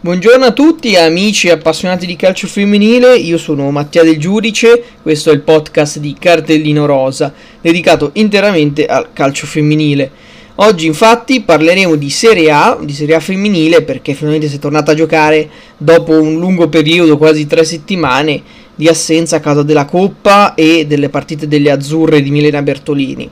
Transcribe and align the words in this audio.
Buongiorno 0.00 0.44
a 0.44 0.52
tutti 0.52 0.94
amici 0.94 1.50
appassionati 1.50 2.06
di 2.06 2.14
calcio 2.14 2.46
femminile, 2.46 3.16
io 3.16 3.36
sono 3.36 3.68
Mattia 3.72 4.04
Del 4.04 4.16
Giudice, 4.16 4.80
questo 5.02 5.30
è 5.30 5.32
il 5.32 5.40
podcast 5.40 5.98
di 5.98 6.14
Cartellino 6.16 6.86
Rosa, 6.86 7.34
dedicato 7.60 8.10
interamente 8.12 8.86
al 8.86 9.08
calcio 9.12 9.44
femminile. 9.44 10.08
Oggi 10.54 10.86
infatti 10.86 11.40
parleremo 11.40 11.96
di 11.96 12.10
Serie 12.10 12.48
A, 12.52 12.78
di 12.80 12.92
Serie 12.92 13.16
A 13.16 13.20
femminile, 13.20 13.82
perché 13.82 14.14
finalmente 14.14 14.46
si 14.46 14.54
è 14.54 14.58
tornata 14.60 14.92
a 14.92 14.94
giocare 14.94 15.50
dopo 15.76 16.12
un 16.12 16.38
lungo 16.38 16.68
periodo, 16.68 17.18
quasi 17.18 17.48
tre 17.48 17.64
settimane, 17.64 18.40
di 18.76 18.86
assenza 18.86 19.34
a 19.34 19.40
causa 19.40 19.64
della 19.64 19.84
Coppa 19.84 20.54
e 20.54 20.86
delle 20.86 21.08
partite 21.08 21.48
delle 21.48 21.72
Azzurre 21.72 22.22
di 22.22 22.30
Milena 22.30 22.62
Bertolini. 22.62 23.28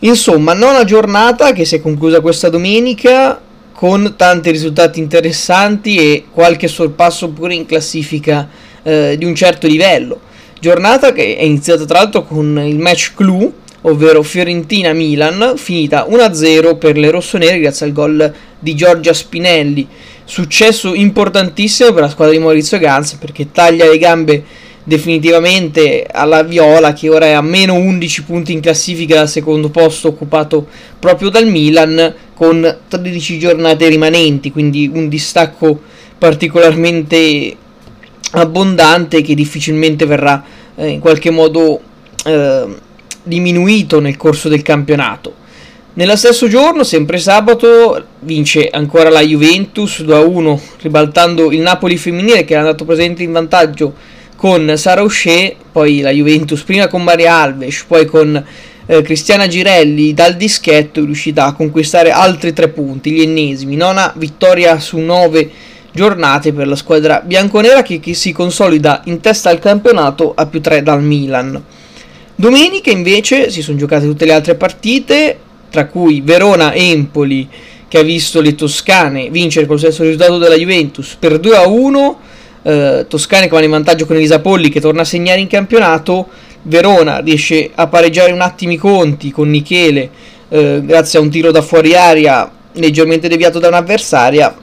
Insomma, 0.00 0.52
nona 0.52 0.82
giornata 0.82 1.52
che 1.52 1.64
si 1.64 1.76
è 1.76 1.80
conclusa 1.80 2.20
questa 2.20 2.48
domenica 2.48 3.40
con 3.82 4.14
tanti 4.16 4.52
risultati 4.52 5.00
interessanti 5.00 5.96
e 5.96 6.26
qualche 6.30 6.68
sorpasso 6.68 7.30
pure 7.30 7.52
in 7.54 7.66
classifica 7.66 8.48
eh, 8.84 9.16
di 9.18 9.24
un 9.24 9.34
certo 9.34 9.66
livello. 9.66 10.20
Giornata 10.60 11.10
che 11.10 11.36
è 11.36 11.42
iniziata 11.42 11.84
tra 11.84 11.98
l'altro 11.98 12.22
con 12.22 12.62
il 12.64 12.78
match 12.78 13.14
clou, 13.16 13.52
ovvero 13.80 14.22
Fiorentina-Milan, 14.22 15.54
finita 15.56 16.06
1-0 16.08 16.78
per 16.78 16.96
le 16.96 17.10
rossonere 17.10 17.58
grazie 17.58 17.86
al 17.86 17.92
gol 17.92 18.32
di 18.56 18.76
Giorgia 18.76 19.12
Spinelli. 19.12 19.88
Successo 20.22 20.94
importantissimo 20.94 21.92
per 21.92 22.02
la 22.02 22.08
squadra 22.08 22.34
di 22.36 22.40
Maurizio 22.40 22.78
Gans 22.78 23.14
perché 23.14 23.50
taglia 23.50 23.90
le 23.90 23.98
gambe 23.98 24.44
definitivamente 24.84 26.06
alla 26.10 26.42
Viola 26.42 26.92
che 26.92 27.08
ora 27.08 27.26
è 27.26 27.32
a 27.32 27.40
meno 27.40 27.74
11 27.74 28.24
punti 28.24 28.52
in 28.52 28.60
classifica 28.60 29.16
dal 29.16 29.28
secondo 29.28 29.70
posto 29.70 30.08
occupato 30.08 30.66
proprio 31.02 31.30
dal 31.30 31.48
Milan 31.48 32.14
con 32.32 32.78
13 32.86 33.36
giornate 33.40 33.88
rimanenti, 33.88 34.52
quindi 34.52 34.88
un 34.94 35.08
distacco 35.08 35.80
particolarmente 36.16 37.56
abbondante 38.30 39.20
che 39.20 39.34
difficilmente 39.34 40.06
verrà 40.06 40.44
eh, 40.76 40.86
in 40.86 41.00
qualche 41.00 41.30
modo 41.30 41.80
eh, 42.24 42.66
diminuito 43.24 43.98
nel 43.98 44.16
corso 44.16 44.48
del 44.48 44.62
campionato. 44.62 45.34
Nello 45.94 46.14
stesso 46.14 46.46
giorno, 46.46 46.84
sempre 46.84 47.18
sabato, 47.18 48.04
vince 48.20 48.68
ancora 48.70 49.10
la 49.10 49.22
Juventus 49.22 50.02
2-1, 50.02 50.60
ribaltando 50.82 51.50
il 51.50 51.62
Napoli 51.62 51.96
femminile 51.96 52.44
che 52.44 52.52
era 52.52 52.62
andato 52.62 52.84
presente 52.84 53.24
in 53.24 53.32
vantaggio 53.32 53.92
con 54.36 54.72
Sara 54.76 55.02
O'Shea, 55.02 55.52
poi 55.72 56.00
la 56.00 56.10
Juventus 56.10 56.62
prima 56.62 56.86
con 56.86 57.02
Maria 57.02 57.34
Alves, 57.34 57.82
poi 57.88 58.06
con 58.06 58.44
eh, 58.86 59.02
Cristiana 59.02 59.46
Girelli 59.46 60.14
dal 60.14 60.36
dischetto 60.36 61.00
è 61.00 61.04
riuscita 61.04 61.44
a 61.44 61.52
conquistare 61.54 62.10
altri 62.10 62.52
tre 62.52 62.68
punti, 62.68 63.10
gli 63.10 63.22
ennesimi, 63.22 63.76
nona 63.76 64.12
vittoria 64.16 64.78
su 64.78 64.98
nove 64.98 65.50
giornate 65.92 66.52
per 66.52 66.66
la 66.66 66.76
squadra 66.76 67.20
bianconera 67.24 67.82
che, 67.82 68.00
che 68.00 68.14
si 68.14 68.32
consolida 68.32 69.02
in 69.04 69.20
testa 69.20 69.50
al 69.50 69.58
campionato 69.58 70.32
a 70.34 70.46
più 70.46 70.60
tre 70.60 70.82
dal 70.82 71.02
Milan. 71.02 71.62
Domenica 72.34 72.90
invece 72.90 73.50
si 73.50 73.62
sono 73.62 73.76
giocate 73.76 74.06
tutte 74.06 74.24
le 74.24 74.32
altre 74.32 74.54
partite, 74.54 75.38
tra 75.70 75.86
cui 75.86 76.20
Verona-Empoli 76.22 77.48
che 77.88 77.98
ha 77.98 78.02
visto 78.02 78.40
le 78.40 78.54
toscane 78.54 79.28
vincere 79.28 79.66
col 79.66 79.78
stesso 79.78 80.02
risultato 80.02 80.38
della 80.38 80.54
Juventus 80.54 81.14
per 81.18 81.38
2 81.38 81.56
a 81.56 81.68
1 81.68 82.20
eh, 82.62 83.06
Toscane 83.08 83.44
che 83.44 83.50
vanno 83.50 83.64
in 83.64 83.70
vantaggio 83.70 84.06
con 84.06 84.16
Elisa 84.16 84.40
Polli 84.40 84.70
che 84.70 84.80
torna 84.80 85.02
a 85.02 85.04
segnare 85.04 85.40
in 85.40 85.46
campionato, 85.46 86.28
Verona 86.62 87.18
riesce 87.18 87.70
a 87.74 87.86
pareggiare 87.88 88.32
un 88.32 88.40
attimo 88.40 88.72
i 88.72 88.76
conti 88.76 89.30
con 89.30 89.48
Michele 89.48 90.10
eh, 90.48 90.82
grazie 90.84 91.18
a 91.18 91.22
un 91.22 91.30
tiro 91.30 91.50
da 91.50 91.62
fuori 91.62 91.94
aria 91.94 92.50
leggermente 92.74 93.28
deviato 93.28 93.58
da 93.58 93.68
un'avversaria, 93.68 94.54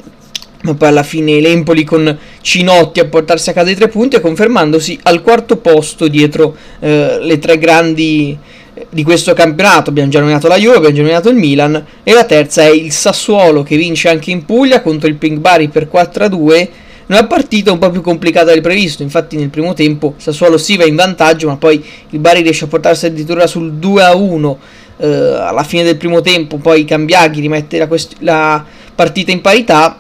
ma 0.62 0.74
poi 0.76 0.88
alla 0.88 1.04
fine 1.04 1.40
l'Empoli 1.40 1.84
con 1.84 2.18
Cinotti 2.42 3.00
a 3.00 3.06
portarsi 3.06 3.50
a 3.50 3.54
casa 3.54 3.72
i 3.72 3.76
tre 3.76 3.88
punti 3.88 4.16
e 4.16 4.22
confermandosi 4.22 5.00
al 5.04 5.22
quarto 5.22 5.58
posto 5.58 6.08
dietro 6.08 6.56
eh, 6.80 7.18
le 7.22 7.40
tre 7.40 7.58
grandi 7.58 8.38
eh, 8.74 8.88
di 8.90 9.04
questo 9.04 9.34
campionato. 9.34 9.90
Abbiamo 9.90 10.10
già 10.10 10.20
nominato 10.20 10.48
la 10.48 10.58
Juve, 10.58 10.76
abbiamo 10.78 10.96
già 10.96 11.02
nominato 11.02 11.30
il 11.30 11.36
Milan 11.36 11.86
e 12.04 12.14
la 12.14 12.26
terza 12.26 12.62
è 12.62 12.70
il 12.70 12.92
Sassuolo 12.92 13.64
che 13.64 13.76
vince 13.76 14.10
anche 14.10 14.32
in 14.32 14.46
Puglia 14.46 14.82
contro 14.82 15.08
il 15.08 15.16
Pink 15.16 15.40
Bari 15.40 15.70
per 15.70 15.88
4 15.88 16.26
a 16.26 16.28
2 16.28 16.70
una 17.10 17.26
partita 17.26 17.72
un 17.72 17.80
po' 17.80 17.90
più 17.90 18.02
complicata 18.02 18.52
del 18.52 18.62
previsto, 18.62 19.02
infatti 19.02 19.36
nel 19.36 19.50
primo 19.50 19.74
tempo 19.74 20.14
Sassuolo 20.18 20.58
si 20.58 20.78
va 20.78 20.86
in 20.86 20.96
vantaggio, 20.96 21.48
ma 21.48 21.58
poi 21.58 21.84
il 22.12 22.20
Bari 22.20 22.42
riesce 22.42 22.66
a 22.66 22.68
portarsi 22.68 23.08
addirittura 23.08 23.48
sul 23.48 23.74
2 23.74 24.04
a 24.04 24.16
1 24.16 24.60
eh, 24.98 25.08
alla 25.08 25.64
fine 25.64 25.84
del 25.84 25.98
primo 25.98 26.22
tempo, 26.22 26.58
poi 26.58 26.86
Cambiaghi 26.86 27.42
rimette 27.42 27.80
la, 27.80 27.88
quest- 27.88 28.18
la 28.20 28.64
partita 28.94 29.32
in 29.32 29.42
parità, 29.42 30.00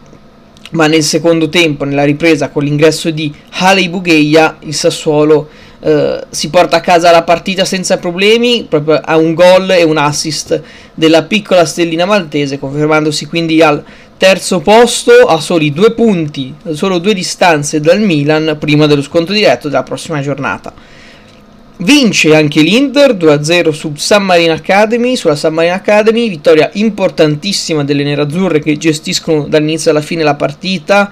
ma 0.71 0.85
nel 0.85 1.01
secondo 1.01 1.49
tempo, 1.49 1.83
nella 1.83 2.03
ripresa 2.03 2.49
con 2.49 2.63
l'ingresso 2.63 3.09
di 3.09 3.33
Haley 3.53 3.89
Bugheia, 3.89 4.57
il 4.61 4.75
Sassuolo 4.75 5.49
eh, 5.81 6.23
si 6.29 6.49
porta 6.49 6.77
a 6.77 6.81
casa 6.81 7.09
la 7.09 7.23
partita 7.23 7.65
senza 7.65 7.97
problemi, 7.97 8.65
proprio 8.69 9.01
a 9.03 9.17
un 9.17 9.33
gol 9.33 9.71
e 9.71 9.83
un 9.83 9.97
assist 9.97 10.61
della 10.93 11.23
piccola 11.23 11.65
stellina 11.65 12.05
maltese, 12.05 12.59
confermandosi 12.59 13.25
quindi 13.25 13.61
al 13.61 13.83
terzo 14.19 14.59
posto 14.59 15.13
a 15.27 15.39
soli 15.39 15.71
due 15.71 15.93
punti, 15.93 16.53
solo 16.73 16.97
due 16.97 17.13
distanze 17.13 17.79
dal 17.79 18.01
Milan 18.01 18.57
prima 18.59 18.85
dello 18.85 19.01
sconto 19.01 19.31
diretto 19.31 19.69
della 19.69 19.83
prossima 19.83 20.19
giornata. 20.19 20.73
Vince 21.77 22.35
anche 22.35 22.59
l'Inter 22.59 23.15
2-0 23.15 23.69
su 23.69 23.93
San 23.95 24.23
Marino 24.23 24.51
Academy, 24.51 25.15
sulla 25.15 25.37
San 25.37 25.53
Marino 25.53 25.73
Academy, 25.73 26.27
vittoria 26.27 26.69
importantissima 26.73 27.85
delle 27.85 28.03
nerazzurre 28.03 28.59
che 28.59 28.75
gestiscono 28.75 29.47
dall'inizio 29.47 29.91
alla 29.91 30.01
fine 30.01 30.23
la 30.23 30.35
partita, 30.35 31.09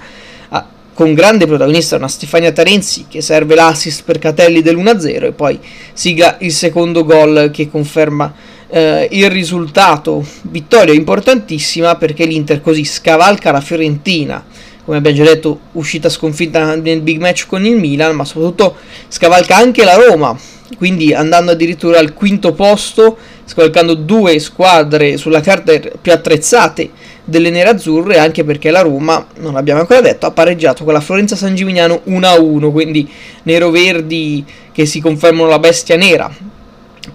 con 0.97 1.13
grande 1.13 1.45
protagonista 1.45 1.95
una 1.95 2.07
Stefania 2.07 2.51
Tarenzi 2.51 3.05
che 3.07 3.21
serve 3.21 3.53
l'assist 3.53 4.03
per 4.03 4.17
Catelli 4.17 4.63
dell'1-0 4.63 5.25
e 5.25 5.31
poi 5.31 5.59
sigla 5.93 6.37
il 6.39 6.51
secondo 6.51 7.05
gol 7.05 7.51
che 7.53 7.69
conferma 7.69 8.33
eh, 8.69 9.07
il 9.11 9.29
risultato. 9.29 10.25
Vittoria 10.43 10.93
importantissima 10.93 11.95
perché 11.95 12.25
l'Inter 12.25 12.61
così 12.61 12.83
scavalca 12.83 13.51
la 13.51 13.61
Fiorentina, 13.61 14.43
come 14.83 14.97
abbiamo 14.97 15.17
già 15.17 15.23
detto, 15.23 15.59
uscita 15.73 16.09
sconfitta 16.09 16.75
nel 16.75 17.01
big 17.01 17.19
match 17.19 17.45
con 17.47 17.65
il 17.65 17.75
Milan, 17.75 18.15
ma 18.15 18.25
soprattutto 18.25 18.75
scavalca 19.07 19.55
anche 19.55 19.83
la 19.83 19.95
Roma, 19.95 20.37
quindi 20.77 21.13
andando 21.13 21.51
addirittura 21.51 21.99
al 21.99 22.13
quinto 22.13 22.53
posto, 22.53 23.17
scavalcando 23.45 23.95
due 23.95 24.39
squadre 24.39 25.17
sulla 25.17 25.41
carta 25.41 25.77
più 26.01 26.11
attrezzate 26.11 26.89
delle 27.23 27.49
nerazzurre, 27.49 28.17
anche 28.17 28.45
perché 28.45 28.71
la 28.71 28.81
Roma, 28.81 29.27
non 29.39 29.53
l'abbiamo 29.53 29.81
ancora 29.81 29.99
detto, 29.99 30.25
ha 30.25 30.31
pareggiato 30.31 30.85
con 30.85 30.93
la 30.93 31.01
Florenza 31.01 31.35
San 31.35 31.55
Gimignano 31.55 32.01
1-1, 32.07 32.71
quindi 32.71 33.09
nero-verdi 33.43 34.45
che 34.71 34.85
si 34.85 35.01
confermano 35.01 35.49
la 35.49 35.59
bestia 35.59 35.97
nera 35.97 36.55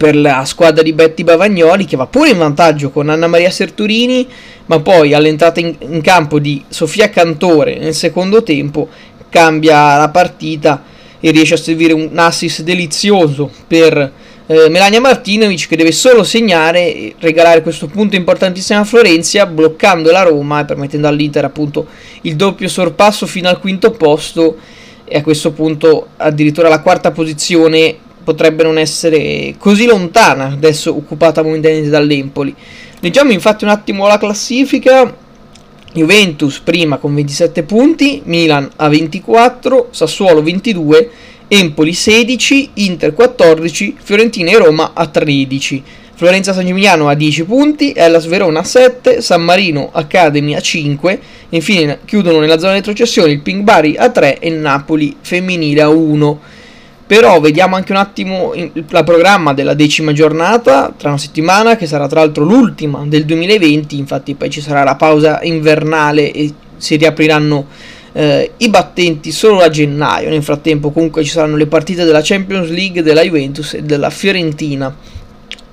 per 0.02 0.16
la 0.16 0.44
squadra 0.44 0.82
di 0.82 0.92
Betty 0.92 1.22
Bavagnoli 1.22 1.84
che 1.84 1.96
va 1.96 2.06
pure 2.06 2.30
in 2.30 2.38
vantaggio 2.38 2.90
con 2.90 3.08
Anna 3.08 3.28
Maria 3.28 3.50
Serturini, 3.50 4.26
ma 4.66 4.80
poi 4.80 5.14
all'entrata 5.14 5.60
in, 5.60 5.76
in 5.78 6.00
campo 6.00 6.40
di 6.40 6.60
Sofia 6.66 7.08
Cantore 7.08 7.78
nel 7.78 7.94
secondo 7.94 8.42
tempo 8.42 8.88
cambia 9.28 9.96
la 9.96 10.08
partita 10.08 10.82
e 11.20 11.30
riesce 11.30 11.54
a 11.54 11.56
servire 11.56 11.92
un 11.92 12.10
assist 12.18 12.62
delizioso 12.62 13.48
per 13.68 14.12
eh, 14.44 14.68
Melania 14.68 15.00
Martinovic 15.00 15.68
che 15.68 15.76
deve 15.76 15.92
solo 15.92 16.24
segnare 16.24 16.92
e 16.92 17.14
regalare 17.20 17.62
questo 17.62 17.86
punto 17.86 18.16
importantissimo 18.16 18.80
a 18.80 18.84
Florenza 18.84 19.46
bloccando 19.46 20.10
la 20.10 20.22
Roma 20.22 20.62
e 20.62 20.64
permettendo 20.64 21.06
all'Inter 21.06 21.44
appunto 21.44 21.86
il 22.22 22.34
doppio 22.34 22.66
sorpasso 22.66 23.24
fino 23.28 23.48
al 23.48 23.60
quinto 23.60 23.92
posto. 23.92 24.56
E 25.04 25.18
a 25.18 25.22
questo 25.22 25.52
punto 25.52 26.08
addirittura 26.16 26.68
la 26.68 26.80
quarta 26.80 27.10
posizione 27.12 27.98
potrebbe 28.22 28.62
non 28.62 28.78
essere 28.78 29.54
così 29.58 29.86
lontana 29.86 30.46
adesso 30.46 30.94
occupata 30.94 31.42
momentaneamente 31.42 31.90
dall'Empoli. 31.90 32.54
Leggiamo 33.00 33.32
infatti 33.32 33.64
un 33.64 33.70
attimo 33.70 34.06
la 34.06 34.18
classifica. 34.18 35.20
Juventus 35.94 36.60
prima 36.60 36.96
con 36.96 37.14
27 37.14 37.64
punti, 37.64 38.22
Milan 38.24 38.68
a 38.76 38.88
24, 38.88 39.88
Sassuolo 39.90 40.42
22, 40.42 41.10
Empoli 41.48 41.92
16, 41.92 42.70
Inter 42.74 43.12
14, 43.12 43.96
Fiorentina 44.00 44.50
e 44.52 44.56
Roma 44.56 44.92
a 44.94 45.06
13. 45.06 45.82
Florenza 46.14 46.52
San 46.52 46.64
Gimignano 46.64 47.08
a 47.08 47.14
10 47.14 47.44
punti, 47.44 47.92
Hellas 47.94 48.26
Verona 48.26 48.60
a 48.60 48.64
7, 48.64 49.20
San 49.20 49.42
Marino 49.42 49.90
Academy 49.92 50.54
a 50.54 50.60
5, 50.60 51.20
infine 51.48 51.98
chiudono 52.04 52.38
nella 52.38 52.58
zona 52.58 52.72
di 52.72 52.78
retrocessione 52.78 53.32
il 53.32 53.40
Pink 53.40 53.62
Bari 53.62 53.96
a 53.96 54.08
3 54.08 54.38
e 54.38 54.48
Napoli 54.50 55.16
femminile 55.20 55.82
a 55.82 55.88
1. 55.88 56.40
Però 57.12 57.40
vediamo 57.40 57.76
anche 57.76 57.92
un 57.92 57.98
attimo 57.98 58.54
il 58.54 58.84
programma 58.88 59.52
della 59.52 59.74
decima 59.74 60.14
giornata 60.14 60.94
tra 60.96 61.10
una 61.10 61.18
settimana, 61.18 61.76
che 61.76 61.86
sarà 61.86 62.08
tra 62.08 62.20
l'altro 62.20 62.42
l'ultima 62.42 63.04
del 63.06 63.26
2020, 63.26 63.98
infatti 63.98 64.34
poi 64.34 64.48
ci 64.48 64.62
sarà 64.62 64.82
la 64.82 64.94
pausa 64.94 65.40
invernale 65.42 66.32
e 66.32 66.50
si 66.78 66.96
riapriranno 66.96 67.66
eh, 68.12 68.52
i 68.56 68.68
battenti 68.70 69.30
solo 69.30 69.60
a 69.60 69.68
gennaio. 69.68 70.30
Nel 70.30 70.42
frattempo 70.42 70.90
comunque 70.90 71.22
ci 71.22 71.32
saranno 71.32 71.56
le 71.56 71.66
partite 71.66 72.04
della 72.04 72.22
Champions 72.22 72.70
League, 72.70 73.02
della 73.02 73.20
Juventus 73.20 73.74
e 73.74 73.82
della 73.82 74.08
Fiorentina. 74.08 74.96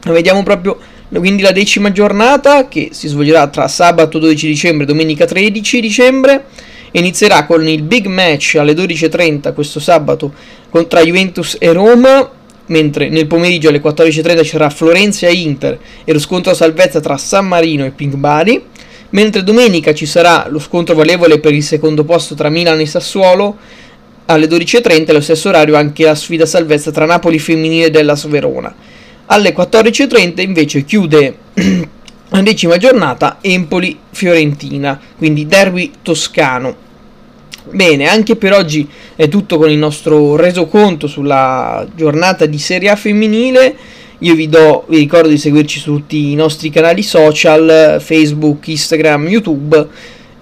Vediamo 0.07 0.44
proprio 0.44 0.77
quindi 1.07 1.42
la 1.42 1.53
decima 1.53 1.94
giornata 1.94 2.68
che 2.68 2.89
si 2.92 3.07
svolgerà 3.07 3.47
tra 3.47 3.69
sabato 3.69 4.19
12 4.19 4.45
dicembre 4.45 4.83
e 4.83 4.88
domenica 4.88 5.25
13 5.25 5.80
dicembre 5.80 6.44
Inizierà 6.91 7.45
con 7.45 7.68
il 7.68 7.83
big 7.83 8.07
match 8.07 8.56
alle 8.56 8.74
12.30 8.74 9.53
questo 9.53 9.80
sabato 9.80 10.33
tra 10.88 11.01
Juventus 11.01 11.56
e 11.59 11.71
Roma, 11.71 12.30
mentre 12.68 13.09
nel 13.09 13.27
pomeriggio 13.27 13.69
alle 13.69 13.81
14.30 13.81 14.38
ci 14.44 14.50
sarà 14.50 14.69
Florenza 14.69 15.27
e 15.27 15.33
Inter 15.33 15.80
e 16.03 16.13
lo 16.13 16.19
scontro 16.19 16.51
a 16.51 16.56
salvezza 16.56 17.00
tra 17.00 17.18
San 17.18 17.47
Marino 17.47 17.86
e 17.86 17.91
Pink 17.91 18.15
Bari, 18.15 18.63
mentre 19.12 19.44
domenica 19.44 19.94
ci 19.94 20.06
sarà 20.06 20.47
lo 20.50 20.59
scontro 20.59 20.95
valevole 20.95 21.39
per 21.39 21.53
il 21.53 21.63
secondo 21.63 22.03
posto 22.03 22.36
tra 22.36 22.50
Milan 22.50 22.80
e 22.80 22.86
Sassuolo, 22.86 23.57
alle 24.25 24.47
12.30 24.47 25.09
allo 25.09 25.21
stesso 25.21 25.50
orario 25.50 25.75
anche 25.75 26.03
la 26.06 26.15
sfida 26.15 26.44
a 26.44 26.47
salvezza 26.47 26.92
tra 26.92 27.06
Napoli 27.06 27.39
femminile 27.39 27.89
della 27.89 28.18
Verona. 28.27 28.74
Alle 29.27 29.53
14.30 29.56 30.42
invece 30.42 30.83
chiude 30.85 31.38
la 32.30 32.42
decima 32.42 32.77
giornata 32.77 33.28
Empoli-Fiorentina, 33.41 35.00
quindi 35.18 35.45
derby 35.45 35.91
toscano. 36.01 36.88
Bene, 37.71 38.07
anche 38.07 38.36
per 38.36 38.53
oggi 38.53 38.88
è 39.15 39.27
tutto 39.27 39.57
con 39.57 39.69
il 39.69 39.77
nostro 39.77 40.36
resoconto 40.36 41.07
sulla 41.07 41.86
giornata 41.95 42.45
di 42.45 42.57
Serie 42.57 42.89
A 42.89 42.95
femminile. 42.95 43.75
Io 44.19 44.36
vi, 44.36 44.50
do, 44.50 44.86
vi 44.88 44.97
ricordo 44.97 45.30
di 45.30 45.38
seguirci 45.38 45.80
su 45.80 45.94
tutti 45.94 46.31
i 46.31 46.36
nostri 46.36 46.69
canali 46.69 47.03
social, 47.03 48.00
Facebook, 48.01 48.68
Instagram, 48.68 49.27
YouTube 49.27 49.88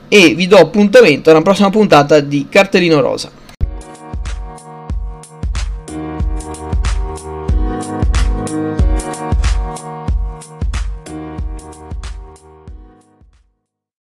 e 0.07 0.33
vi 0.35 0.47
do 0.47 0.57
appuntamento 0.57 1.29
alla 1.29 1.41
prossima 1.41 1.69
puntata 1.69 2.19
di 2.19 2.47
Cartellino 2.49 3.01
Rosa. 3.01 3.29